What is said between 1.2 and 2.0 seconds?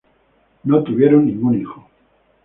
ningún hijo.